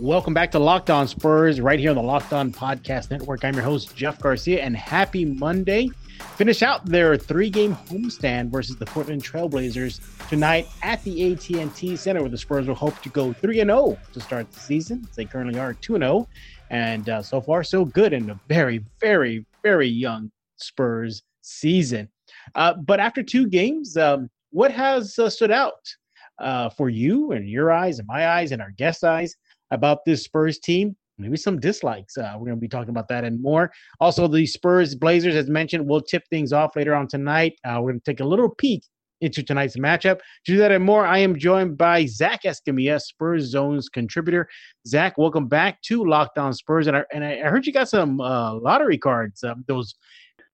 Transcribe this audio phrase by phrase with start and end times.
[0.00, 3.44] Welcome back to Locked On Spurs, right here on the Locked On Podcast Network.
[3.44, 5.90] I'm your host, Jeff Garcia, and happy Monday.
[6.36, 10.00] Finish out their three-game homestand versus the Portland Trailblazers
[10.30, 14.50] tonight at the AT&T Center, where the Spurs will hope to go 3-0 to start
[14.50, 15.06] the season.
[15.16, 16.26] They currently are 2-0,
[16.70, 22.08] and uh, so far so good in a very, very, very young Spurs season.
[22.54, 25.94] Uh, but after two games, um, what has uh, stood out
[26.38, 29.36] uh, for you and your eyes and my eyes and our guest eyes
[29.70, 30.96] about this Spurs team.
[31.18, 32.16] Maybe some dislikes.
[32.16, 33.70] Uh, we're going to be talking about that and more.
[34.00, 37.58] Also, the Spurs Blazers, as mentioned, we'll tip things off later on tonight.
[37.64, 38.84] Uh, we're going to take a little peek
[39.20, 40.18] into tonight's matchup.
[40.46, 44.48] To do that and more, I am joined by Zach Escamilla, Spurs Zones contributor.
[44.86, 46.86] Zach, welcome back to Locked On Spurs.
[46.86, 49.94] And I, and I heard you got some uh, lottery cards, uh, those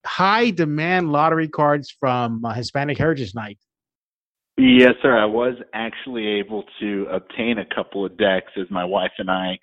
[0.04, 3.58] high demand lottery cards from uh, Hispanic Heritage Night.
[4.58, 5.16] Yes, sir.
[5.16, 9.58] I was actually able to obtain a couple of decks as my wife and I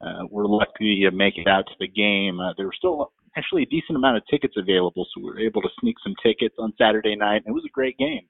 [0.00, 2.40] uh, were lucky to make it out to the game.
[2.40, 5.60] Uh, there were still actually a decent amount of tickets available, so we were able
[5.60, 7.42] to sneak some tickets on Saturday night.
[7.46, 8.22] It was a great game.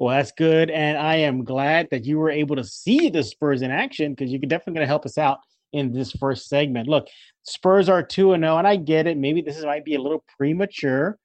[0.00, 3.62] Well, that's good, and I am glad that you were able to see the Spurs
[3.62, 5.38] in action because you're definitely going to help us out
[5.72, 6.88] in this first segment.
[6.88, 7.06] Look,
[7.44, 9.16] Spurs are two and zero, oh, and I get it.
[9.16, 11.18] Maybe this might be a little premature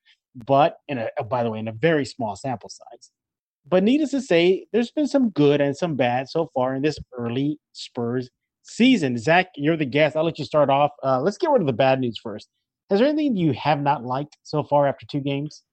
[0.45, 3.11] but in a by the way, in a very small sample size.
[3.69, 6.97] But needless to say, there's been some good and some bad so far in this
[7.17, 8.29] early Spurs
[8.63, 9.17] season.
[9.17, 10.15] Zach, you're the guest.
[10.15, 10.91] I'll let you start off.
[11.03, 12.47] Uh, let's get rid of the bad news first.
[12.89, 15.63] Is there anything you have not liked so far after two games?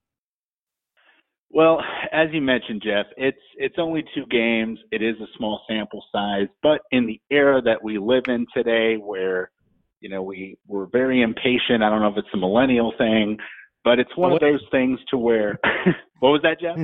[1.50, 4.80] Well, as you mentioned, Jeff, it's it's only two games.
[4.90, 8.96] It is a small sample size, but in the era that we live in today,
[8.96, 9.52] where
[10.00, 11.84] you know we we're very impatient.
[11.84, 13.38] I don't know if it's a millennial thing,
[13.84, 15.58] but it's one of those things to where.
[16.20, 16.76] what was that, Jeff?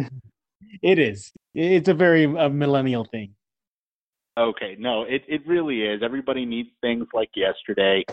[0.83, 1.33] It is.
[1.55, 3.35] It's a very uh, millennial thing.
[4.39, 6.03] Okay, no, it it really is.
[6.05, 8.05] Everybody needs things like yesterday,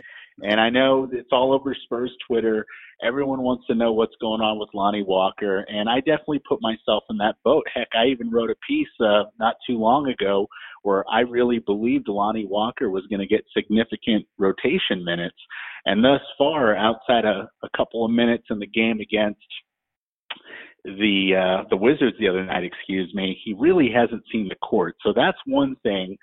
[0.41, 2.65] and I know it's all over Spurs Twitter.
[3.03, 7.03] Everyone wants to know what's going on with Lonnie Walker, and I definitely put myself
[7.11, 7.63] in that boat.
[7.73, 10.47] Heck, I even wrote a piece uh, not too long ago
[10.87, 15.35] where I really believed Lonnie Walker was going to get significant rotation minutes,
[15.85, 19.41] and thus far, outside a, a couple of minutes in the game against
[20.85, 24.95] the uh, the Wizards the other night, excuse me, he really hasn't seen the court.
[25.03, 26.15] So that's one thing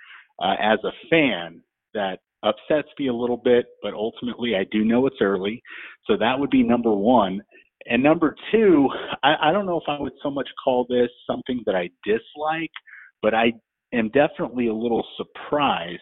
[0.42, 1.60] uh, as a fan
[1.92, 5.62] that upsets me a little bit, but ultimately I do know it's early.
[6.06, 7.42] So that would be number one.
[7.84, 8.88] And number two,
[9.22, 12.72] I, I don't know if I would so much call this something that I dislike,
[13.20, 13.52] but I
[13.94, 16.00] am definitely a little surprised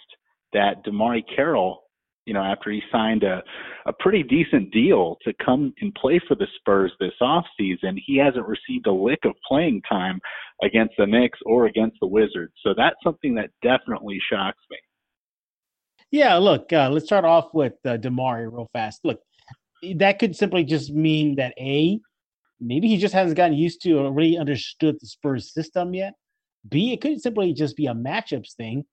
[0.52, 1.82] that DeMarre Carroll
[2.24, 3.42] you know, after he signed a,
[3.86, 8.46] a pretty decent deal to come and play for the Spurs this offseason, he hasn't
[8.46, 10.20] received a lick of playing time
[10.62, 12.52] against the Knicks or against the Wizards.
[12.62, 14.76] So that's something that definitely shocks me.
[16.10, 19.00] Yeah, look, uh, let's start off with uh, DeMarre real fast.
[19.02, 19.20] Look,
[19.96, 21.98] that could simply just mean that A,
[22.60, 26.12] maybe he just hasn't gotten used to or really understood the Spurs system yet.
[26.68, 28.84] B, it could simply just be a matchups thing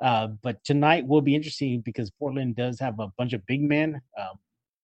[0.00, 4.00] uh, but tonight will be interesting because Portland does have a bunch of big men.
[4.16, 4.38] Um,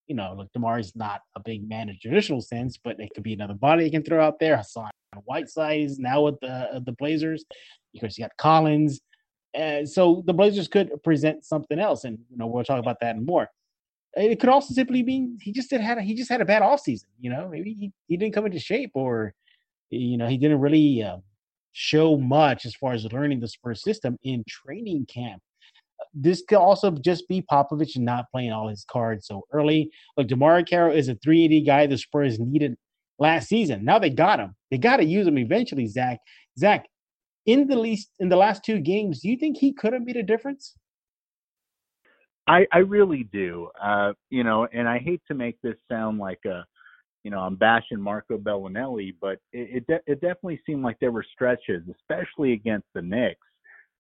[0.06, 3.22] you know, look, DeMarre is not a big man in traditional sense, but it could
[3.22, 4.56] be another body you can throw out there.
[4.56, 4.91] Hassan
[5.25, 7.45] Whiteside is now with the uh, the Blazers
[7.93, 9.01] because you got Collins.
[9.56, 13.15] Uh, so the Blazers could present something else, and you know we'll talk about that
[13.15, 13.49] and more.
[14.15, 16.62] It could also simply mean he just did had a, he just had a bad
[16.62, 17.09] off season.
[17.21, 19.33] You know, maybe he, he didn't come into shape, or
[19.91, 21.19] you know he didn't really uh,
[21.74, 25.42] show much as far as learning the Spurs system in training camp.
[26.14, 29.90] This could also just be Popovich not playing all his cards so early.
[30.16, 32.76] Look, DeMarre Carroll is a 3-and-D guy the Spurs needed
[33.18, 33.84] last season.
[33.84, 34.54] Now they got him.
[34.70, 36.20] They got to use him eventually, Zach.
[36.58, 36.86] Zach,
[37.46, 40.16] in the least in the last two games, do you think he could have made
[40.16, 40.74] a difference?
[42.46, 43.70] I, I really do.
[43.80, 46.64] Uh, you know, and I hate to make this sound like a
[47.24, 51.10] you know, I'm bashing Marco Belinelli, but it it, de- it definitely seemed like there
[51.10, 53.47] were stretches, especially against the Knicks,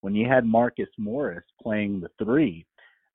[0.02, 2.66] when you had Marcus Morris playing the three,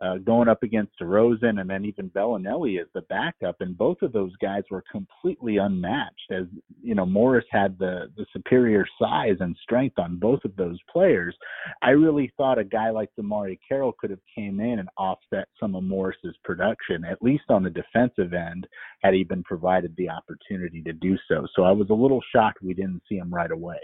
[0.02, 4.14] uh, going up against DeRozan and then even Belinelli as the backup, and both of
[4.14, 6.32] those guys were completely unmatched.
[6.32, 6.46] As
[6.82, 11.36] you know, Morris had the the superior size and strength on both of those players.
[11.82, 15.76] I really thought a guy like DeMarre Carroll could have came in and offset some
[15.76, 18.68] of Morris's production, at least on the defensive end,
[19.02, 21.46] had he been provided the opportunity to do so.
[21.56, 23.80] So I was a little shocked we didn't see him right away.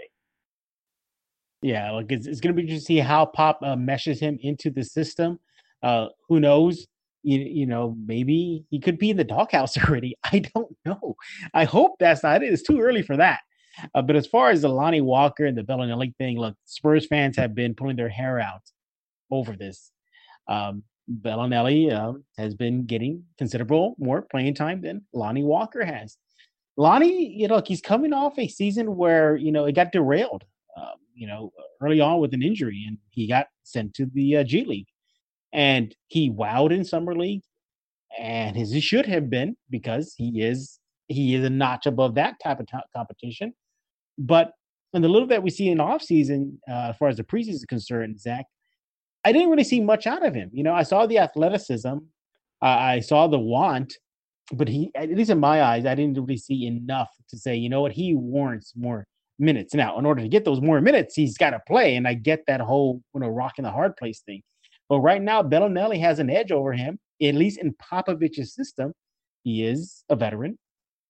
[1.62, 4.70] Yeah, like it's, it's going to be to see how Pop uh, meshes him into
[4.70, 5.40] the system.
[5.82, 6.86] Uh, who knows?
[7.22, 10.16] You, you know, maybe he could be in the doghouse already.
[10.24, 11.16] I don't know.
[11.54, 12.52] I hope that's not it.
[12.52, 13.40] It's too early for that.
[13.94, 17.36] Uh, but as far as the Lonnie Walker and the Belinelli thing, look, Spurs fans
[17.36, 18.62] have been pulling their hair out
[19.30, 19.92] over this.
[20.48, 26.16] Um, Belinelli uh, has been getting considerable more playing time than Lonnie Walker has.
[26.76, 30.44] Lonnie, you know, he's coming off a season where you know it got derailed,
[30.76, 34.44] um, you know, early on with an injury, and he got sent to the uh,
[34.44, 34.88] G League,
[35.52, 37.42] and he wowed in summer league,
[38.18, 40.78] and his he should have been because he is
[41.08, 43.54] he is a notch above that type of t- competition,
[44.18, 44.52] but
[44.92, 47.50] in the little that we see in off season, uh, as far as the preseason
[47.50, 48.46] is concerned, Zach,
[49.24, 50.50] I didn't really see much out of him.
[50.52, 53.94] You know, I saw the athleticism, uh, I saw the want,
[54.52, 57.68] but he, at least in my eyes, I didn't really see enough to say, you
[57.68, 59.06] know what, he warrants more
[59.38, 59.74] minutes.
[59.74, 62.44] Now, in order to get those more minutes, he's got to play, and I get
[62.46, 64.42] that whole you know rocking the hard place thing.
[64.88, 68.92] But right now, Belinelli has an edge over him, at least in Popovich's system.
[69.42, 70.58] He is a veteran.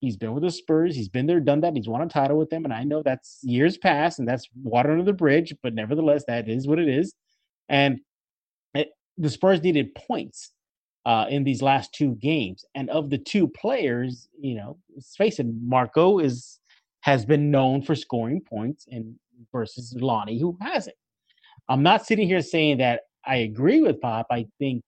[0.00, 0.94] He's been with the Spurs.
[0.94, 1.74] He's been there, done that.
[1.74, 4.92] He's won a title with them, and I know that's years past, and that's water
[4.92, 5.54] under the bridge.
[5.62, 7.14] But nevertheless, that is what it is.
[7.68, 8.00] And
[8.74, 10.52] it, the Spurs needed points
[11.06, 12.64] uh, in these last two games.
[12.74, 16.60] And of the two players, you know, let's face it, Marco is
[17.00, 19.14] has been known for scoring points, and
[19.52, 20.96] versus Lonnie, who hasn't.
[21.68, 24.26] I'm not sitting here saying that I agree with Pop.
[24.30, 24.82] I think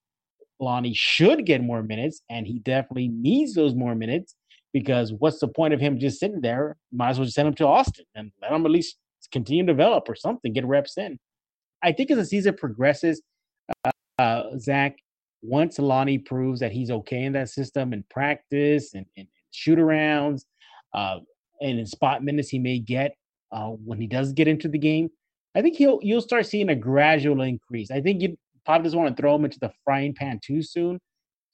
[0.60, 4.34] Lonnie should get more minutes, and he definitely needs those more minutes
[4.72, 6.76] because what's the point of him just sitting there?
[6.92, 8.96] Might as well just send him to Austin and let him at least
[9.32, 11.18] continue to develop or something, get reps in.
[11.82, 13.22] I think as the season progresses,
[13.84, 14.96] uh, uh, Zach,
[15.42, 20.42] once Lonnie proves that he's okay in that system and practice and, and shoot arounds
[20.94, 21.18] uh,
[21.60, 23.14] and in spot minutes he may get
[23.52, 25.08] uh, when he does get into the game,
[25.58, 27.90] I think he'll you'll start seeing a gradual increase.
[27.90, 31.00] I think you probably just want to throw him into the frying pan too soon.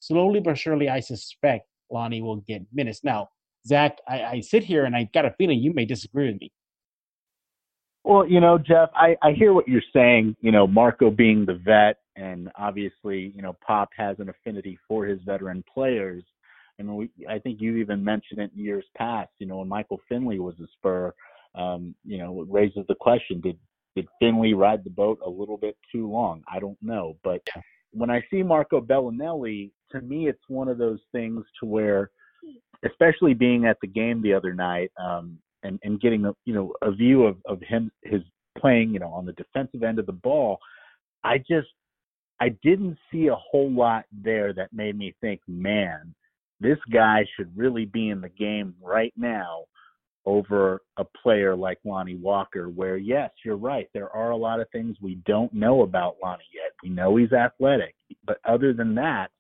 [0.01, 3.03] Slowly but surely, I suspect Lonnie will get minutes.
[3.03, 3.31] Now,
[3.67, 6.53] Zach, I, I sit here and I got a feeling you may disagree with me.
[8.05, 10.37] Well, you know, Jeff, I, I hear what you're saying.
[10.43, 15.07] You know, Marco being the vet, and obviously, you know, Pop has an affinity for
[15.07, 16.23] his veteran players.
[16.79, 19.31] And we, I think you even mentioned it in years past.
[19.39, 21.15] You know, when Michael Finley was a Spur,
[21.55, 23.57] um, you know, it raises the question: Did
[23.97, 26.43] did Finley ride the boat a little bit too long?
[26.53, 27.43] I don't know, but
[27.93, 32.11] when I see Marco Belinelli, to me, it's one of those things to where,
[32.85, 36.73] especially being at the game the other night, um, and, and getting a you know
[36.83, 38.21] a view of, of him his
[38.59, 40.59] playing you know on the defensive end of the ball,
[41.23, 41.69] I just
[42.41, 46.15] I didn't see a whole lot there that made me think, man,
[46.61, 49.65] this guy should really be in the game right now
[50.27, 53.89] over a player like Lonnie Walker, where yes, you're right.
[53.93, 56.73] There are a lot of things we don't know about Lonnie yet.
[56.83, 57.95] We know he's athletic,
[58.27, 59.31] but other than that,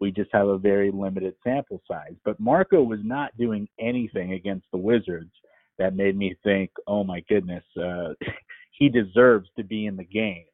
[0.00, 2.14] we just have a very limited sample size.
[2.24, 5.30] But Marco was not doing anything against the Wizards
[5.78, 8.14] that made me think, oh my goodness, uh,
[8.78, 10.44] he deserves to be in the game.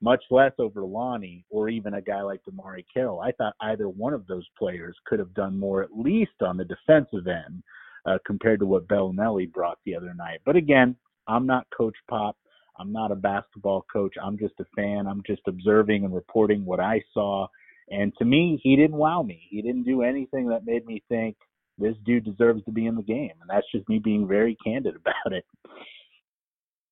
[0.00, 3.20] Much less over Lonnie or even a guy like DeMarre Carroll.
[3.20, 6.64] I thought either one of those players could have done more, at least on the
[6.64, 7.62] defensive end,
[8.06, 10.40] uh, compared to what Belinelli brought the other night.
[10.44, 10.96] But again,
[11.26, 12.36] I'm not Coach Pop.
[12.78, 14.14] I'm not a basketball coach.
[14.22, 15.06] I'm just a fan.
[15.06, 17.46] I'm just observing and reporting what I saw.
[17.90, 19.46] And to me, he didn't wow me.
[19.50, 21.36] He didn't do anything that made me think,
[21.78, 24.94] this dude deserves to be in the game, and that's just me being very candid
[25.04, 25.44] about it.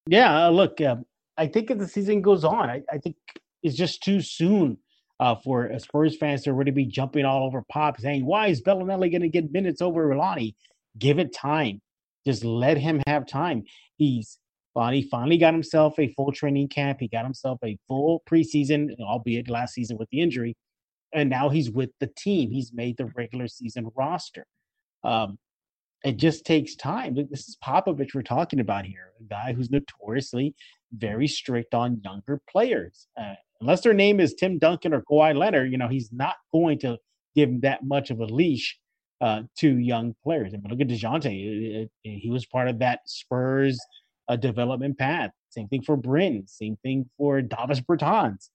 [0.06, 0.96] Yeah, uh, look, uh,
[1.36, 3.16] I think as the season goes on, I, I think
[3.62, 4.78] it's just too soon
[5.20, 9.10] uh, for Spurs fans to already be jumping all over Pop, saying, "Why is Belinelli
[9.10, 10.56] going to get minutes over Lonnie?"
[10.98, 11.80] Give it time.
[12.26, 13.64] Just let him have time.
[13.96, 14.38] He's
[14.74, 16.98] Lonnie finally got himself a full training camp.
[17.00, 20.56] He got himself a full preseason, albeit last season with the injury,
[21.12, 22.50] and now he's with the team.
[22.50, 24.46] He's made the regular season roster.
[25.04, 25.38] Um,
[26.04, 27.14] it just takes time.
[27.30, 30.54] This is Popovich we're talking about here, a guy who's notoriously
[30.92, 33.06] very strict on younger players.
[33.20, 36.78] Uh, unless their name is Tim Duncan or Kawhi Leonard, you know, he's not going
[36.80, 36.98] to
[37.36, 38.78] give them that much of a leash
[39.22, 40.52] uh, to young players.
[40.52, 41.88] I mean, look at Dejounte.
[42.02, 43.80] He was part of that Spurs
[44.28, 45.30] uh, development path.
[45.48, 46.44] Same thing for Bryn.
[46.46, 48.50] Same thing for Davis Bertans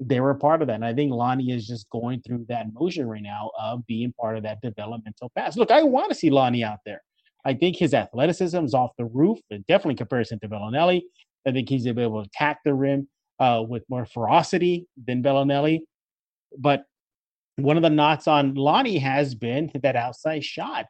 [0.00, 0.74] they were part of that.
[0.74, 4.36] And I think Lonnie is just going through that motion right now of being part
[4.36, 5.56] of that developmental path.
[5.56, 7.02] Look, I want to see Lonnie out there.
[7.44, 11.02] I think his athleticism is off the roof, definitely comparison to Belinelli.
[11.46, 13.06] I think he's able to attack the rim
[13.38, 15.80] uh, with more ferocity than Belinelli.
[16.58, 16.84] But
[17.56, 20.86] one of the knots on Lonnie has been that outside shot.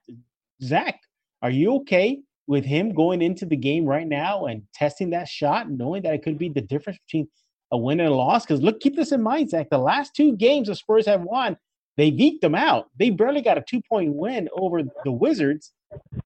[0.62, 1.00] Zach,
[1.42, 5.70] are you okay with him going into the game right now and testing that shot,
[5.70, 7.28] knowing that it could be the difference between
[7.72, 8.44] a win and a loss.
[8.44, 9.70] Because look, keep this in mind, Zach.
[9.70, 11.56] The last two games the Spurs have won,
[11.96, 12.88] they eked them out.
[12.98, 15.72] They barely got a two point win over the Wizards,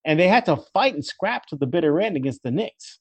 [0.05, 3.01] and they had to fight and scrap to the bitter end against the Knicks.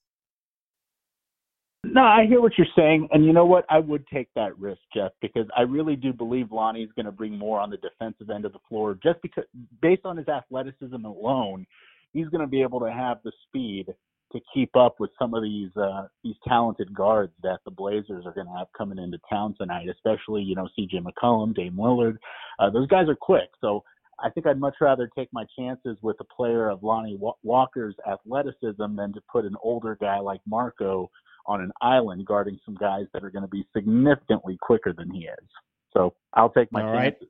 [1.84, 3.66] No, I hear what you're saying, and you know what?
[3.70, 7.38] I would take that risk, Jeff, because I really do believe Lonnie's going to bring
[7.38, 9.46] more on the defensive end of the floor, just because,
[9.82, 11.66] based on his athleticism alone,
[12.14, 13.88] he's going to be able to have the speed
[14.34, 18.34] to keep up with some of these uh, these talented guards that the Blazers are
[18.34, 21.00] going to have coming into town tonight, especially you know C.J.
[21.00, 22.18] McCollum, Dame Lillard.
[22.60, 23.84] Uh, those guys are quick, so
[24.20, 28.96] I think I'd much rather take my chances with a player of Lonnie Walker's athleticism
[28.96, 31.10] than to put an older guy like Marco
[31.48, 35.26] on an island guarding some guys that are going to be significantly quicker than he
[35.26, 35.48] is.
[35.94, 37.28] So I'll take my All chances.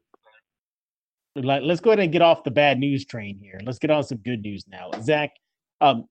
[1.36, 1.62] Right.
[1.62, 3.60] Let's go ahead and get off the bad news train here.
[3.64, 4.90] Let's get on some good news now.
[5.04, 5.30] Zach,
[5.82, 6.06] um,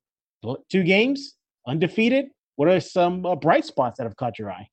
[0.70, 1.34] two games,
[1.66, 2.26] undefeated.
[2.54, 4.68] What are some uh, bright spots that have caught your eye?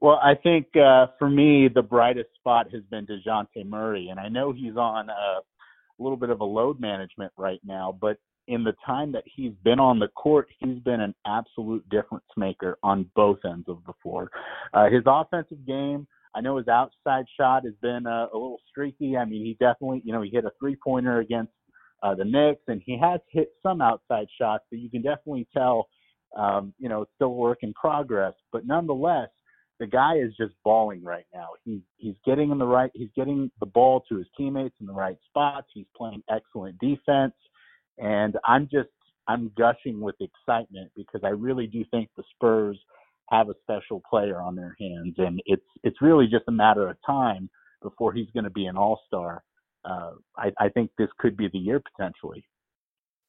[0.00, 4.08] Well, I think uh, for me, the brightest spot has been DeJounte Murray.
[4.08, 5.40] And I know he's on a
[5.98, 9.80] little bit of a load management right now, but in the time that he's been
[9.80, 14.30] on the court, he's been an absolute difference maker on both ends of the floor.
[14.72, 19.16] Uh, his offensive game, I know his outside shot has been uh, a little streaky.
[19.16, 21.52] I mean, he definitely, you know, he hit a three pointer against
[22.02, 25.88] uh, the Knicks, and he has hit some outside shots, but you can definitely tell,
[26.36, 28.34] um, you know, it's still a work in progress.
[28.52, 29.28] But nonetheless,
[29.78, 31.48] the guy is just balling right now.
[31.64, 34.92] He's he's getting in the right, he's getting the ball to his teammates in the
[34.92, 35.68] right spots.
[35.72, 37.34] He's playing excellent defense,
[37.98, 38.88] and I'm just
[39.28, 42.78] I'm gushing with excitement because I really do think the Spurs
[43.30, 46.96] have a special player on their hands, and it's it's really just a matter of
[47.04, 47.50] time
[47.82, 49.42] before he's going to be an All Star.
[49.84, 52.44] Uh, I, I think this could be the year potentially.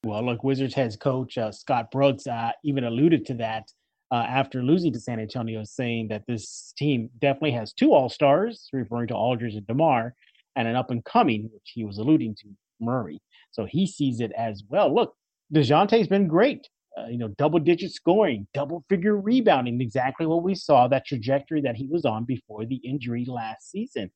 [0.03, 3.71] Well, look, Wizards head coach uh, Scott Brooks uh, even alluded to that
[4.11, 8.69] uh, after losing to San Antonio, saying that this team definitely has two All Stars,
[8.71, 10.13] referring to Aldridge and DeMar,
[10.55, 12.47] and an up and coming, which he was alluding to,
[12.79, 13.19] Murray.
[13.51, 14.93] So he sees it as well.
[14.93, 15.15] Look,
[15.53, 16.67] DeJounte's been great.
[16.97, 21.61] Uh, you know, double digit scoring, double figure rebounding, exactly what we saw, that trajectory
[21.61, 24.09] that he was on before the injury last season.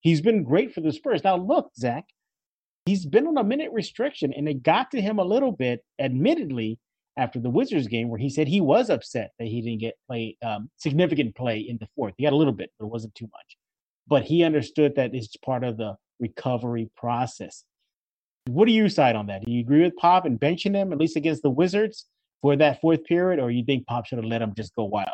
[0.00, 1.24] He's been great for the Spurs.
[1.24, 2.04] Now, look, Zach,
[2.86, 6.78] he's been on a minute restriction, and it got to him a little bit, admittedly,
[7.16, 10.36] after the Wizards game where he said he was upset that he didn't get play
[10.42, 12.14] um, significant play in the fourth.
[12.16, 13.56] He got a little bit, but it wasn't too much.
[14.06, 17.64] But he understood that it's part of the recovery process.
[18.46, 19.44] What do you side on that?
[19.44, 22.06] Do you agree with Pop and benching him at least against the Wizards
[22.40, 25.08] for that fourth period, or you think Pop should have let him just go wild?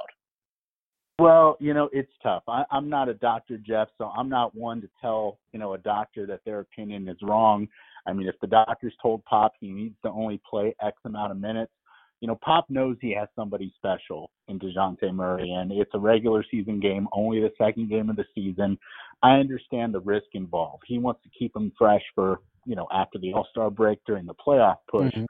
[1.19, 2.45] Well, you know, it's tough.
[2.49, 5.79] I, I'm not a doctor, Jeff, so I'm not one to tell, you know, a
[5.79, 7.69] doctor that their opinion is wrong.
[8.07, 11.39] I mean, if the doctor's told Pop he needs to only play X amount of
[11.39, 11.73] minutes,
[12.21, 16.45] you know, Pop knows he has somebody special in DeJounte Murray, and it's a regular
[16.51, 18.79] season game, only the second game of the season.
[19.23, 20.85] I understand the risk involved.
[20.87, 24.27] He wants to keep him fresh for, you know, after the All Star break during
[24.27, 25.13] the playoff push.
[25.15, 25.25] Mm-hmm.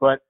[0.00, 0.20] But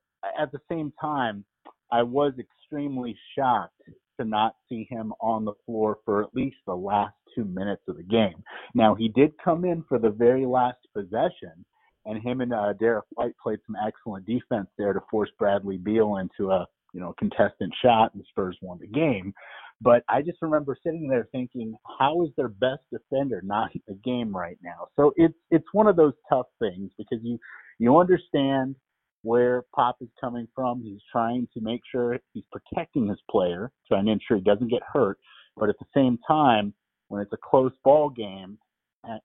[0.40, 1.44] at the same time,
[1.92, 3.80] I was extremely shocked
[4.18, 7.98] to not see him on the floor for at least the last two minutes of
[7.98, 8.42] the game.
[8.74, 11.64] Now, he did come in for the very last possession
[12.06, 16.16] and him and uh, Derrick White played some excellent defense there to force Bradley Beal
[16.16, 19.34] into a you know contestant shot, and the Spurs won the game.
[19.82, 23.98] But I just remember sitting there thinking, how is their best defender not in the
[24.02, 24.88] game right now?
[24.96, 27.38] So it's it's one of those tough things because you
[27.78, 28.76] you understand
[29.20, 30.80] where Pop is coming from.
[30.82, 34.82] He's trying to make sure he's protecting his player, trying to ensure he doesn't get
[34.90, 35.18] hurt.
[35.58, 36.72] But at the same time,
[37.08, 38.56] when it's a close ball game,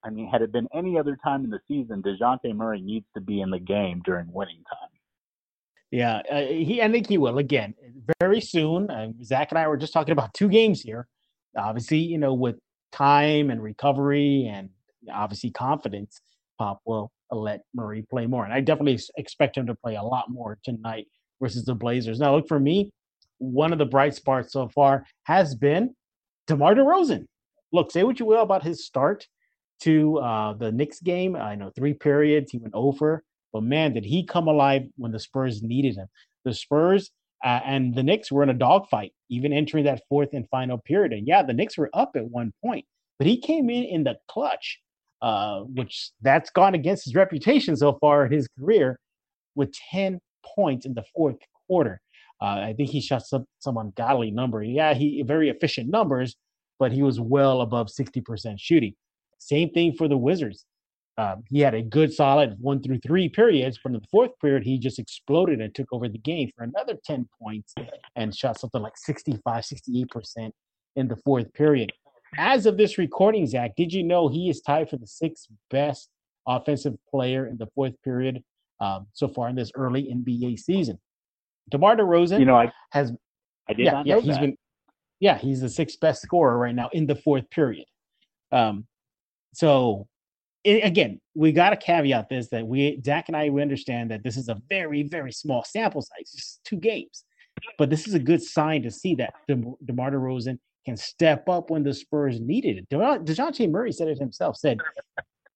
[0.04, 3.20] I mean, had it been any other time in the season, Dejounte Murray needs to
[3.20, 4.91] be in the game during winning time.
[5.92, 6.80] Yeah, uh, he.
[6.82, 7.74] I think he will again
[8.18, 8.90] very soon.
[8.90, 11.06] Uh, Zach and I were just talking about two games here.
[11.56, 12.56] Obviously, you know, with
[12.92, 14.70] time and recovery and
[15.12, 16.22] obviously confidence,
[16.58, 20.30] Pop will let Murray play more, and I definitely expect him to play a lot
[20.30, 21.08] more tonight
[21.42, 22.18] versus the Blazers.
[22.18, 22.90] Now, look for me.
[23.36, 25.94] One of the bright spots so far has been
[26.46, 27.26] DeMar DeRozan.
[27.70, 29.26] Look, say what you will about his start
[29.80, 31.36] to uh, the Knicks game.
[31.36, 35.20] I know three periods he went over, but man, did he come alive when the
[35.20, 36.06] Spurs needed him.
[36.44, 37.10] The Spurs
[37.44, 41.12] uh, and the Knicks were in a dogfight, even entering that fourth and final period.
[41.12, 42.84] And yeah, the Knicks were up at one point,
[43.18, 44.80] but he came in in the clutch,
[45.20, 48.98] uh, which that's gone against his reputation so far in his career,
[49.54, 50.20] with ten
[50.54, 52.00] points in the fourth quarter.
[52.40, 54.62] Uh, I think he shot some some ungodly number.
[54.62, 56.36] Yeah, he very efficient numbers,
[56.78, 58.94] but he was well above sixty percent shooting.
[59.38, 60.64] Same thing for the Wizards.
[61.18, 64.64] Um, he had a good solid one through three periods, but in the fourth period,
[64.64, 67.74] he just exploded and took over the game for another 10 points
[68.16, 70.50] and shot something like 65, 68%
[70.96, 71.92] in the fourth period.
[72.38, 76.08] As of this recording, Zach, did you know he is tied for the sixth best
[76.48, 78.42] offensive player in the fourth period
[78.80, 80.98] um, so far in this early NBA season?
[81.70, 83.12] DeMar DeRozan you know, I, has
[83.68, 84.40] I did yeah, not yeah, know he's that.
[84.40, 84.56] been
[85.20, 87.84] yeah, he's the sixth best scorer right now in the fourth period.
[88.50, 88.86] Um,
[89.54, 90.08] so
[90.64, 94.22] it, again, we got to caveat this that we Zach and I we understand that
[94.22, 97.24] this is a very very small sample size, just two games,
[97.78, 101.70] but this is a good sign to see that De- DeMar DeRozan can step up
[101.70, 102.88] when the Spurs needed it.
[102.88, 104.56] De- Dejounte Murray said it himself.
[104.56, 104.78] Said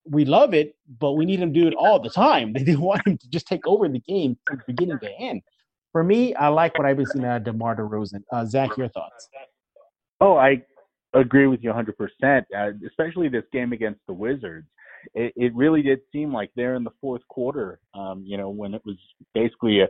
[0.08, 2.52] we love it, but we need him to do it all the time.
[2.56, 5.42] They didn't want him to just take over the game from beginning to end.
[5.92, 8.22] For me, I like what I've been seeing out of DeMar DeRozan.
[8.32, 9.28] Uh, Zach, your thoughts?
[10.20, 10.62] Oh, I
[11.14, 14.66] agree with you 100%, uh, especially this game against the Wizards.
[15.14, 18.74] It, it really did seem like there in the fourth quarter, um, you know, when
[18.74, 18.96] it was
[19.34, 19.88] basically a,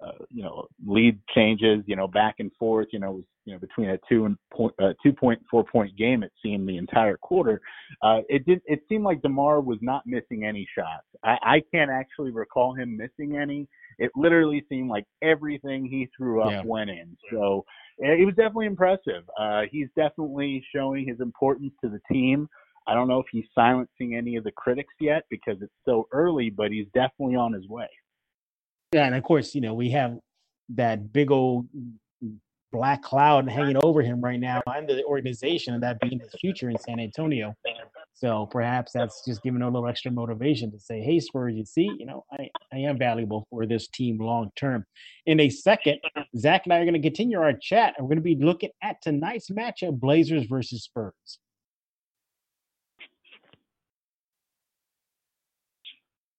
[0.00, 3.52] uh, you know, lead changes, you know, back and forth, you know, it was, you
[3.52, 7.60] know, between a two and point, uh, 2.4 point game, it seemed the entire quarter.
[8.02, 11.06] Uh, it did, it seemed like DeMar was not missing any shots.
[11.24, 13.66] I, I can't actually recall him missing any.
[13.98, 16.62] It literally seemed like everything he threw up Yeah.
[16.64, 17.16] went in.
[17.32, 17.64] So
[17.98, 19.24] it was definitely impressive.
[19.38, 22.48] Uh, he's definitely showing his importance to the team.
[22.88, 26.48] I don't know if he's silencing any of the critics yet because it's so early,
[26.50, 27.88] but he's definitely on his way.
[28.92, 30.16] Yeah, and of course, you know, we have
[30.70, 31.66] that big old
[32.72, 36.70] black cloud hanging over him right now and the organization, and that being his future
[36.70, 37.54] in San Antonio.
[38.14, 41.88] So perhaps that's just giving a little extra motivation to say, hey, Spurs, you see,
[41.98, 44.84] you know, I, I am valuable for this team long term.
[45.26, 46.00] In a second,
[46.36, 49.00] Zach and I are going to continue our chat, we're going to be looking at
[49.02, 51.38] tonight's matchup Blazers versus Spurs.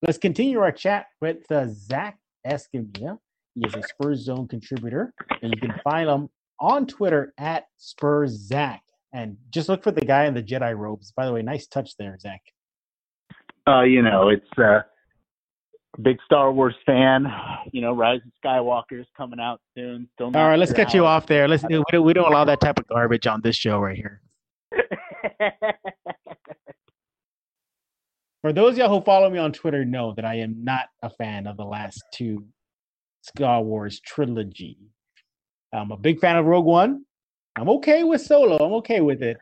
[0.02, 3.18] Let's continue our chat with uh, Zach Escamilla.
[3.56, 6.30] He is a Spurs Zone contributor, and you can find him
[6.60, 8.82] on Twitter at Spurs Zach.
[9.12, 11.12] And just look for the guy in the Jedi robes.
[11.12, 12.42] By the way, nice touch there, Zach.
[13.68, 14.82] Uh, you know, it's uh,
[16.02, 17.26] big Star Wars fan.
[17.74, 20.08] You know, Rise of Skywalker is coming out soon.
[20.14, 21.48] Still All right, let's cut you off there.
[21.48, 24.22] Let's we don't, we don't allow that type of garbage on this show right here.
[28.42, 31.10] For those of y'all who follow me on Twitter, know that I am not a
[31.10, 32.46] fan of the last two
[33.22, 34.78] Star Wars trilogy.
[35.74, 37.04] I'm a big fan of Rogue One.
[37.58, 38.58] I'm okay with Solo.
[38.58, 39.38] I'm okay with it.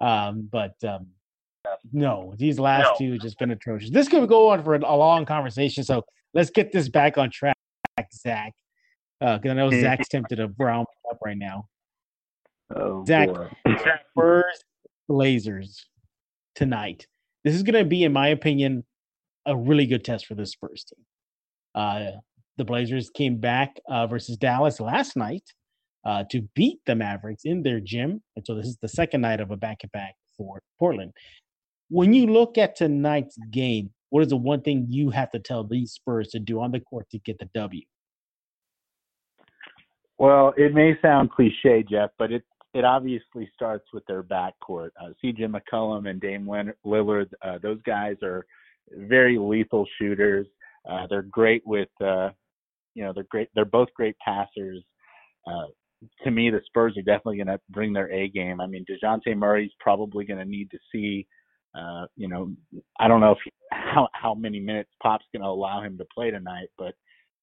[0.00, 1.06] Um, but um,
[1.92, 3.06] no, these last No.
[3.06, 3.90] two have just been atrocious.
[3.90, 7.56] This could go on for a long conversation, so let's get this back on track,
[8.12, 8.52] Zach.
[9.20, 9.80] Because I know Mhm.
[9.80, 11.68] Zach's tempted to brown up right now.
[12.74, 13.28] oh, Zach.
[13.28, 13.48] boy.
[14.10, 14.64] Spurs
[15.08, 15.86] Blazers
[16.56, 17.06] tonight.
[17.44, 18.84] This is going to be, in my opinion,
[19.46, 21.04] a really good test for the Spurs team.
[21.74, 22.18] Uh,
[22.56, 25.42] the Blazers came back uh, versus Dallas last night
[26.04, 28.22] uh, to beat the Mavericks in their gym.
[28.36, 31.12] And so this is the second night of a back to back for Portland.
[31.90, 35.64] When you look at tonight's game, what is the one thing you have to tell
[35.64, 37.82] these Spurs to do on the court to get the W?
[40.18, 44.90] Well, it may sound cliche, Jeff, but it it obviously starts with their backcourt.
[45.00, 45.44] Uh, C.J.
[45.44, 46.44] McCollum and Dame
[46.84, 48.44] Lillard, uh, those guys are
[48.92, 50.46] very lethal shooters.
[50.88, 52.30] Uh, they're great with, uh,
[52.94, 53.48] you know, they're great.
[53.54, 54.82] They're both great passers.
[55.46, 55.66] Uh,
[56.24, 58.60] to me, the Spurs are definitely going to bring their A game.
[58.60, 61.26] I mean, Dejounte Murray's probably going to need to see,
[61.78, 62.52] uh, you know,
[62.98, 63.38] I don't know if
[63.72, 66.94] how how many minutes Pop's going to allow him to play tonight, but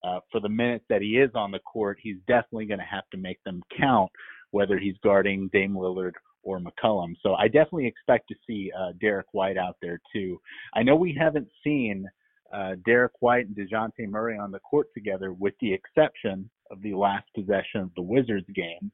[0.04, 3.04] uh, for the minutes that he is on the court, he's definitely going to have
[3.12, 4.12] to make them count,
[4.52, 7.14] whether he's guarding Dame Lillard or McCollum.
[7.22, 10.40] So I definitely expect to see uh, Derrick White out there too.
[10.74, 12.08] I know we haven't seen
[12.54, 16.94] uh, Derrick White and Dejounte Murray on the court together, with the exception of the
[16.94, 18.92] last possession of the Wizards game.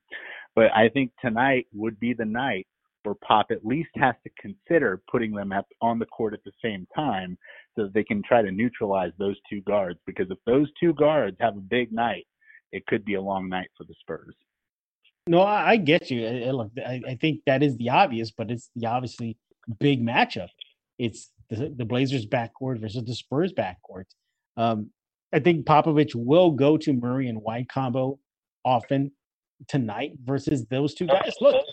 [0.56, 2.68] But I think tonight would be the night
[3.04, 6.52] where Pop at least has to consider putting them at, on the court at the
[6.62, 7.38] same time
[7.76, 10.00] so that they can try to neutralize those two guards.
[10.06, 12.28] Because if those two guards have a big night,
[12.74, 14.36] it could be a long night for the Spurs.
[15.28, 16.26] No, I, I get you.
[16.26, 19.38] I, I- look, I, I think that is the obvious, but it's the obviously
[19.80, 20.50] big matchup.
[20.98, 24.06] It's the, the Blazers backcourt versus the Spurs backcourt.
[24.56, 24.90] Um,
[25.34, 28.20] I think Popovich will go to Murray and White combo
[28.64, 29.12] often
[29.68, 31.34] tonight versus those two guys.
[31.42, 31.64] Look,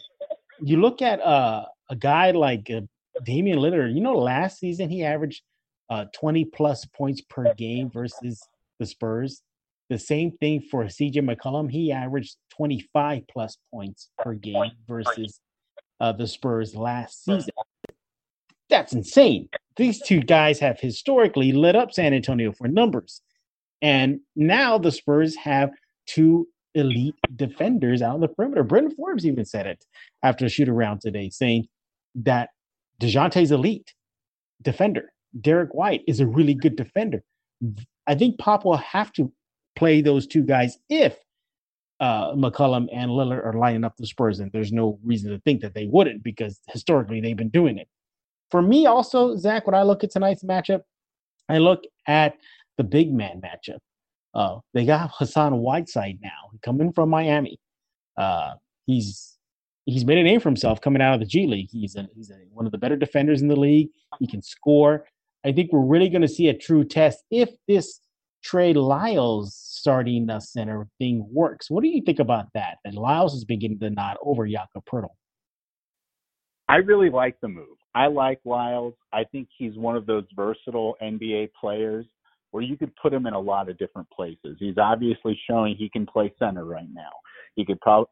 [0.63, 2.81] you look at uh, a guy like uh,
[3.25, 3.95] Damian Lillard.
[3.95, 5.43] You know, last season he averaged
[5.91, 8.41] uh, 20 plus points per game versus
[8.79, 9.43] the Spurs.
[9.91, 11.71] The same thing for CJ McCollum.
[11.71, 15.41] He averaged 25 plus points per game versus
[16.01, 17.53] uh, the Spurs last season.
[18.71, 19.49] That's insane.
[19.77, 23.21] These two guys have historically lit up San Antonio for numbers.
[23.83, 25.71] And now the Spurs have
[26.07, 28.63] two elite defenders out on the perimeter.
[28.63, 29.85] Brendan Forbes even said it
[30.23, 31.69] after a shoot around today, saying
[32.15, 32.51] that
[33.01, 33.93] DeJounte's elite
[34.63, 35.13] defender.
[35.41, 37.23] Derrick White is a really good defender.
[38.07, 39.33] I think Pop will have to
[39.77, 41.17] play those two guys if
[42.01, 45.61] uh, McCollum and Lillard are lining up the Spurs, and there's no reason to think
[45.63, 47.89] that they wouldn't because historically they've been doing it.
[48.51, 50.83] For me, also, Zach, when I look at tonight's matchup,
[51.49, 52.37] I look at
[52.77, 53.79] the big man matchup.
[54.35, 57.59] Uh, they got Hassan Whiteside now coming from Miami.
[58.17, 58.55] Uh,
[58.87, 59.39] he's
[59.87, 61.69] he's made a name for himself coming out of the G League.
[61.71, 63.89] He's a, he's a, one of the better defenders in the league.
[64.19, 65.07] He can score.
[65.45, 68.01] I think we're really going to see a true test if this
[68.45, 71.71] Trey Lyles starting the center thing works.
[71.71, 72.77] What do you think about that?
[72.85, 75.09] That Lyles is beginning to nod over Jakob Poeltl.
[76.69, 77.77] I really like the move.
[77.95, 78.95] I like Lyles.
[79.13, 82.07] I think he's one of those versatile NBA players
[82.51, 84.57] where you could put him in a lot of different places.
[84.59, 87.11] He's obviously showing he can play center right now.
[87.57, 88.09] He could probably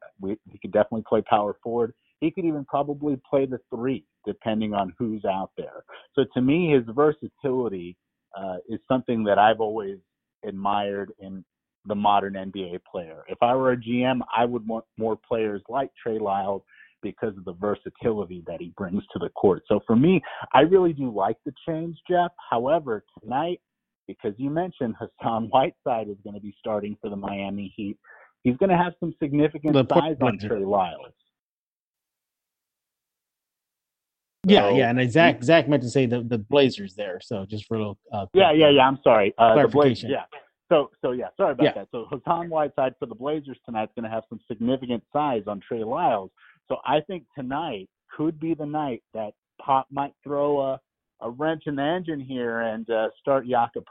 [0.51, 1.93] he could definitely play power forward.
[2.21, 5.85] He could even probably play the three, depending on who's out there.
[6.15, 7.97] So to me, his versatility
[8.37, 9.99] uh, is something that I've always
[10.45, 11.45] admired in
[11.87, 13.25] the modern NBA player.
[13.29, 16.63] If I were a GM, I would want more players like Trey Lyles
[17.03, 19.63] because of the versatility that he brings to the court.
[19.67, 20.23] So for me,
[20.55, 22.31] I really do like the change, Jeff.
[22.51, 23.61] However, tonight,
[24.07, 27.99] because you mentioned Hassan Whiteside is going to be starting for the Miami Heat,
[28.45, 31.13] he's going to have some significant size on Trey Lyles.
[34.45, 37.77] Yeah, yeah, and Zach Zach meant to say the, the Blazers there, so just for
[37.77, 37.99] a little.
[38.13, 38.83] Uh, yeah, yeah, yeah.
[38.83, 39.33] I'm sorry.
[39.39, 40.11] Uh, the Blazers.
[40.11, 40.25] Yeah.
[40.69, 41.73] So so yeah, sorry about yeah.
[41.75, 41.89] that.
[41.93, 45.61] So Hassan Whiteside for the Blazers tonight is going to have some significant size on
[45.61, 46.31] Trey Lyles.
[46.69, 50.81] So I think tonight could be the night that Pop might throw a
[51.23, 53.85] a wrench in the engine here and uh, start Jakob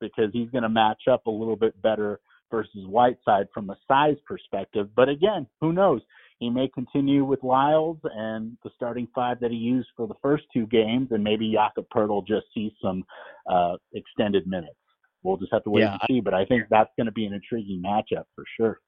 [0.00, 4.16] because he's going to match up a little bit better versus Whiteside from a size
[4.26, 4.88] perspective.
[4.94, 6.00] But again, who knows?
[6.40, 10.44] He may continue with Lyles and the starting five that he used for the first
[10.52, 13.04] two games, and maybe Jakob Poeltl just sees some
[13.48, 14.74] uh, extended minutes.
[15.22, 16.20] We'll just have to wait yeah, and see.
[16.20, 18.80] But I think that's going to be an intriguing matchup for sure.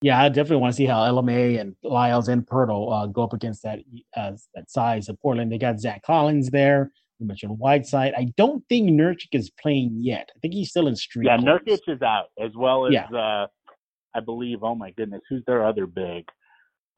[0.00, 3.32] Yeah, I definitely want to see how LMA and Lyles and Poeltl uh, go up
[3.32, 3.78] against that
[4.16, 5.52] uh, that size of Portland.
[5.52, 6.90] They got Zach Collins there.
[7.20, 8.14] You mentioned Whiteside.
[8.16, 10.30] I don't think Nurkic is playing yet.
[10.36, 11.26] I think he's still in street.
[11.26, 13.06] Yeah, Nurkic is out as well as yeah.
[13.16, 13.46] uh,
[14.16, 14.64] I believe.
[14.64, 16.24] Oh my goodness, who's their other big?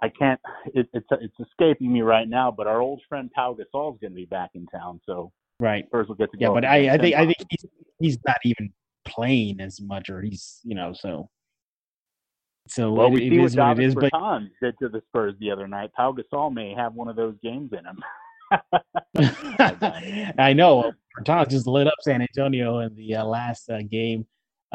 [0.02, 0.40] I can't.
[0.74, 2.50] It, it's it's escaping me right now.
[2.50, 5.87] But our old friend Pau Gasol is going to be back in town, so right
[5.90, 6.50] first we'll get to yeah.
[6.50, 7.64] But I, I think I think he's
[8.00, 8.72] he's not even
[9.07, 11.30] playing as much, or he's you know so.
[12.66, 14.11] So well, we it, see it what Davis but...
[14.62, 15.90] did to the Spurs the other night.
[15.94, 18.02] Pau Gasol may have one of those games in him.
[20.38, 24.26] I know Bertans just lit up San Antonio in the uh, last uh, game,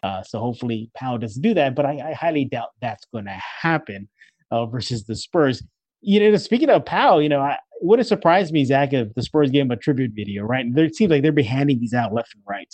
[0.04, 1.76] uh, so hopefully Pau doesn't do that.
[1.76, 4.08] But I, I highly doubt that's going to happen
[4.52, 5.64] uh, versus the Spurs.
[6.02, 9.24] You know, speaking of Pau, you know, I, would have surprised me, Zach, if the
[9.24, 10.66] Spurs gave him a tribute video, right?
[10.66, 12.74] it seems like they're be handing these out left and right.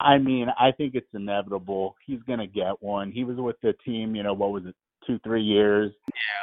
[0.00, 1.96] I mean, I think it's inevitable.
[2.06, 3.10] He's going to get one.
[3.10, 4.74] He was with the team, you know, what was it,
[5.06, 5.92] two, three years.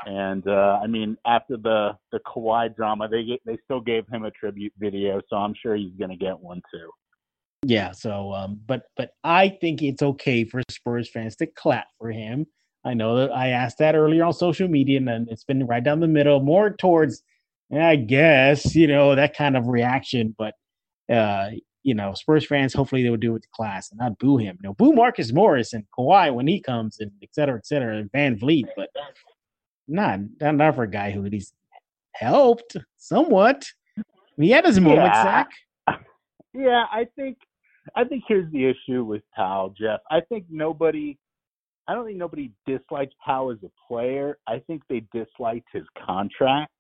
[0.06, 0.12] Yeah.
[0.12, 4.32] And uh, I mean, after the the Kawhi drama, they they still gave him a
[4.32, 6.90] tribute video, so I'm sure he's going to get one too.
[7.64, 7.92] Yeah.
[7.92, 12.48] So, um, but but I think it's okay for Spurs fans to clap for him.
[12.86, 16.00] I know that I asked that earlier on social media, and it's been right down
[16.00, 17.24] the middle, more towards,
[17.76, 20.36] I guess, you know, that kind of reaction.
[20.38, 20.54] But
[21.12, 21.50] uh,
[21.84, 24.58] you know, Spurs fans, hopefully they would do it to class and not boo him.
[24.62, 27.98] You know, boo Marcus Morris and Kawhi when he comes and et cetera, et cetera,
[27.98, 28.90] and VanVleet, but
[29.88, 31.54] not, not, for a guy who at least
[32.14, 33.66] helped somewhat.
[34.38, 35.24] he had his moments, yeah.
[35.24, 35.50] Zach.
[36.54, 37.38] Yeah, I think
[37.96, 40.00] I think here's the issue with Pau, Jeff.
[40.10, 41.20] I think nobody
[41.88, 44.38] I don't think nobody disliked Pau as a player.
[44.48, 46.72] I think they disliked his contract.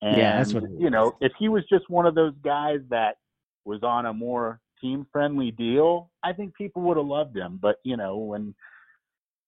[0.00, 1.16] And, yeah, that's what you know.
[1.20, 3.18] If he was just one of those guys that
[3.64, 7.58] was on a more team friendly deal, I think people would have loved him.
[7.62, 8.54] But you know, when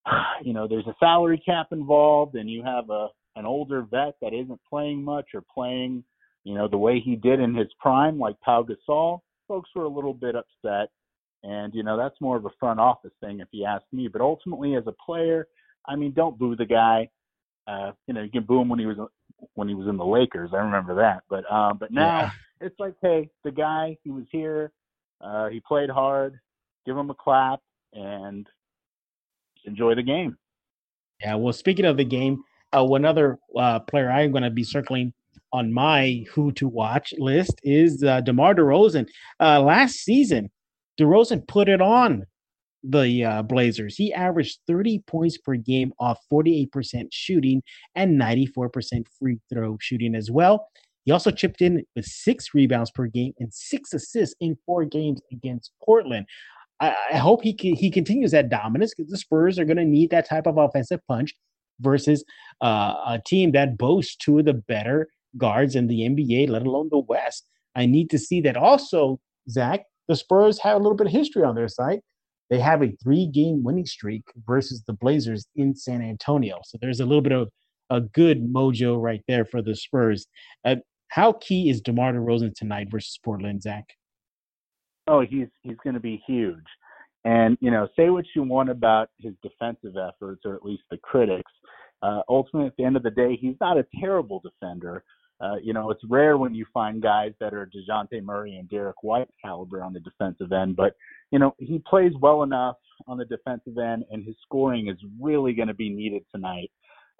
[0.44, 4.32] you know there's a salary cap involved, and you have a an older vet that
[4.32, 6.04] isn't playing much or playing,
[6.44, 9.88] you know, the way he did in his prime, like Pau Gasol, folks were a
[9.88, 10.90] little bit upset.
[11.44, 14.08] And you know, that's more of a front office thing, if you ask me.
[14.08, 15.46] But ultimately, as a player,
[15.86, 17.08] I mean, don't boo the guy.
[17.66, 18.96] Uh, you know, you can boo him when he was
[19.54, 20.50] when he was in the Lakers.
[20.52, 21.22] I remember that.
[21.28, 22.22] But um, but now.
[22.22, 22.30] Yeah
[22.64, 24.72] it's like, hey, the guy, he was here,
[25.20, 26.38] uh, he played hard,
[26.86, 27.60] give him a clap,
[27.92, 28.46] and
[29.64, 30.36] enjoy the game.
[31.20, 32.42] Yeah, well, speaking of the game,
[32.76, 35.12] uh, one other uh, player I'm going to be circling
[35.52, 39.06] on my who to watch list is uh, DeMar DeRozan.
[39.38, 40.50] Uh, last season,
[41.00, 42.24] DeRozan put it on
[42.82, 43.96] the uh, Blazers.
[43.96, 47.62] He averaged 30 points per game off 48% shooting
[47.94, 50.68] and 94% free throw shooting as well.
[51.04, 55.20] He also chipped in with six rebounds per game and six assists in four games
[55.32, 56.26] against Portland.
[56.80, 60.10] I, I hope he he continues that dominance because the Spurs are going to need
[60.10, 61.34] that type of offensive punch
[61.80, 62.24] versus
[62.60, 66.88] uh, a team that boasts two of the better guards in the NBA, let alone
[66.90, 67.46] the West.
[67.74, 68.56] I need to see that.
[68.56, 72.00] Also, Zach, the Spurs have a little bit of history on their side.
[72.50, 76.60] They have a three-game winning streak versus the Blazers in San Antonio.
[76.64, 77.48] So there's a little bit of
[77.90, 80.26] a good mojo right there for the Spurs.
[80.64, 80.76] Uh,
[81.08, 83.84] how key is DeMar DeRozan tonight versus Portland, Zach?
[85.06, 86.64] Oh, he's he's going to be huge.
[87.24, 90.98] And you know, say what you want about his defensive efforts, or at least the
[90.98, 91.50] critics.
[92.02, 95.04] Uh, ultimately, at the end of the day, he's not a terrible defender.
[95.44, 99.02] Uh, you know, it's rare when you find guys that are Dejounte Murray and Derrick
[99.02, 100.94] White caliber on the defensive end, but
[101.30, 102.76] you know, he plays well enough
[103.06, 106.70] on the defensive end, and his scoring is really going to be needed tonight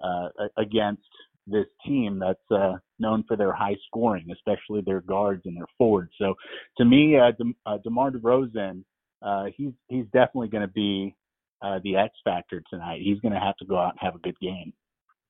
[0.01, 1.03] uh, against
[1.47, 6.11] this team that's uh, known for their high scoring, especially their guards and their forwards.
[6.17, 6.33] So,
[6.77, 8.83] to me, uh, De- uh, DeMar DeRozan,
[9.21, 11.15] uh, he's he's definitely going to be
[11.61, 13.01] uh, the X factor tonight.
[13.03, 14.73] He's going to have to go out and have a good game.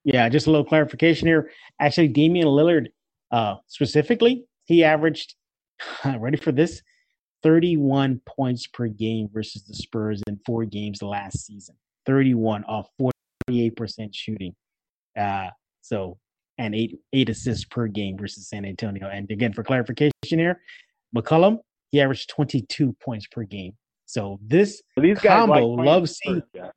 [0.06, 1.52] Yeah, just a little clarification here.
[1.82, 2.88] Actually, Damian Lillard,
[3.32, 5.36] uh, specifically, he averaged
[6.20, 6.82] ready for this
[7.44, 11.76] 31 points per game versus the Spurs in four games last season.
[12.06, 12.88] 31 off
[13.50, 14.56] 48% shooting.
[15.18, 15.50] Uh,
[15.82, 16.18] so
[16.58, 19.10] and eight eight assists per game versus San Antonio.
[19.10, 20.62] And again, for clarification here,
[21.16, 21.60] McCollum
[21.92, 23.74] he averaged 22 points per game.
[24.06, 26.70] So this these combo like loves Spurs, yeah.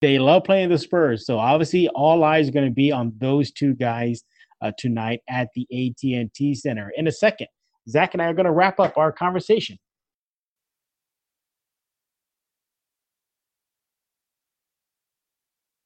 [0.00, 1.26] They love playing the Spurs.
[1.26, 4.22] So obviously, all eyes are going to be on those two guys
[4.62, 6.92] uh, tonight at the AT&T Center.
[6.96, 7.48] In a second,
[7.88, 9.78] Zach and I are going to wrap up our conversation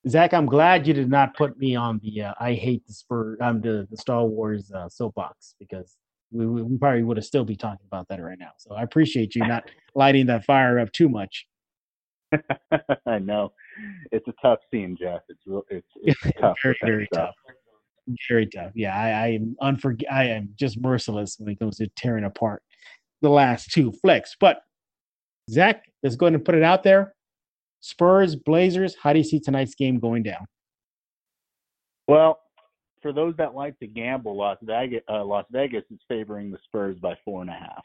[0.08, 3.36] Zach, I'm glad you did not put me on the uh, I hate the Spur,
[3.42, 5.96] um, the, the Star Wars uh, soapbox because
[6.30, 8.52] we, we probably would have still be talking about that right now.
[8.56, 11.46] So I appreciate you not lighting that fire up too much.
[13.06, 13.52] I know
[14.12, 15.20] it's a tough scene, Jeff.
[15.28, 16.56] It's real, it's, it's tough.
[16.62, 17.34] very very tough.
[18.28, 18.72] Very tough.
[18.74, 22.62] Yeah, I, I am unforg- I am just merciless when it comes to tearing apart
[23.22, 24.36] the last two flicks.
[24.38, 24.62] But
[25.50, 27.14] Zach, let's go ahead and put it out there.
[27.80, 28.96] Spurs, Blazers.
[29.00, 30.46] How do you see tonight's game going down?
[32.08, 32.40] Well,
[33.00, 36.98] for those that like to gamble, Las Vegas, uh, Las Vegas is favoring the Spurs
[36.98, 37.84] by four and a half.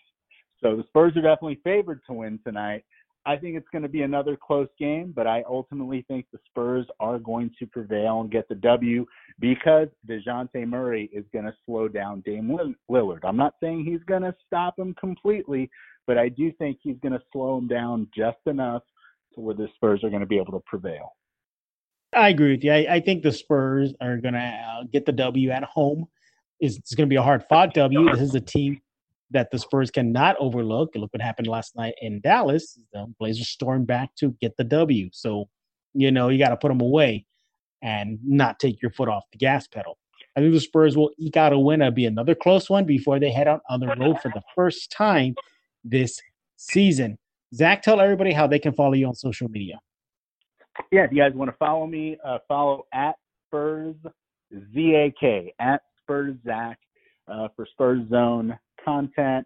[0.62, 2.84] So the Spurs are definitely favored to win tonight.
[3.28, 6.86] I think it's going to be another close game, but I ultimately think the Spurs
[7.00, 9.06] are going to prevail and get the W
[9.40, 12.56] because DeJounte Murray is going to slow down Dame
[12.90, 13.22] Lillard.
[13.24, 15.72] I'm not saying he's going to stop him completely,
[16.06, 18.84] but I do think he's going to slow him down just enough
[19.34, 21.14] to where the Spurs are going to be able to prevail.
[22.16, 22.72] I agree with you.
[22.72, 26.08] I, I think the Spurs are going to uh, get the W at home.
[26.60, 28.10] It's, it's going to be a hard fought W.
[28.12, 28.80] This is a team
[29.32, 30.96] that the Spurs cannot overlook.
[30.96, 32.80] Look what happened last night in Dallas.
[32.94, 35.10] The Blazers stormed back to get the W.
[35.12, 35.50] So,
[35.94, 37.26] you know, you got to put them away
[37.82, 39.98] and not take your foot off the gas pedal.
[40.36, 41.82] I think the Spurs will eke out a win.
[41.82, 44.92] It'll be another close one before they head out on the road for the first
[44.92, 45.36] time
[45.84, 46.20] this
[46.58, 47.18] season.
[47.54, 49.80] Zach, tell everybody how they can follow you on social media.
[50.92, 53.16] Yeah, if you guys want to follow me, uh, follow at
[53.48, 53.96] Spurs
[54.74, 56.80] ZAK, at Spurs Zach
[57.30, 59.46] uh, for Spurs Zone content.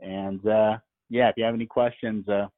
[0.00, 2.48] And uh, yeah, if you have any questions, uh,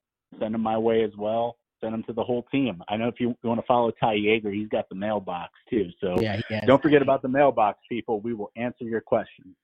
[0.40, 1.56] send them my way as well.
[1.80, 2.80] Send them to the whole team.
[2.88, 5.88] I know if you want to follow Ty Jager, he's got the mailbox too.
[6.00, 8.20] So yeah, don't forget about the mailbox, people.
[8.20, 9.56] We will answer your questions.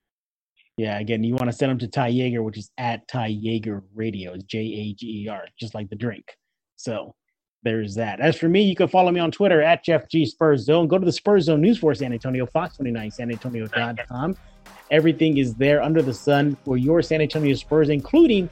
[0.76, 3.82] Yeah, again, you want to send them to Ty Jager, which is at Ty Yeager
[3.94, 4.34] Radio.
[4.34, 6.24] It's J A G E R, just like the drink.
[6.76, 7.14] So
[7.62, 8.20] there's that.
[8.20, 10.86] As for me, you can follow me on Twitter at Jeff G Spurs Zone.
[10.86, 14.36] Go to the Spurs Zone News for San Antonio, Fox29, San Antonio.com.
[14.90, 18.48] Everything is there under the sun for your San Antonio Spurs, including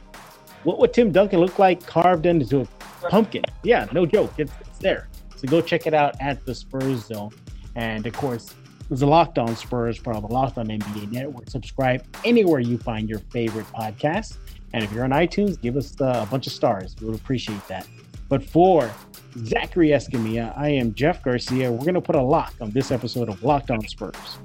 [0.65, 2.67] what would Tim Duncan look like carved into a
[3.09, 3.45] pumpkin.
[3.63, 4.33] Yeah, no joke.
[4.39, 5.09] It's, it's there.
[5.37, 7.31] So go check it out at the Spurs Zone.
[7.77, 8.55] And of course,
[8.89, 11.49] there's a Locked On Spurs part of the Locked On NBA Network.
[11.51, 14.39] Subscribe anywhere you find your favorite podcast.
[14.73, 16.97] And if you're on iTunes, give us uh, a bunch of stars.
[17.01, 17.87] We would appreciate that.
[18.29, 18.91] But for
[19.39, 21.71] Zachary Escamilla, I am Jeff Garcia.
[21.71, 24.39] We're going to put a lock on this episode of Locked On Spurs.